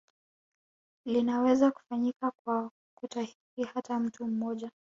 [1.05, 4.71] Linaweza kufanyika kwa kutahiri hata mtu mmoja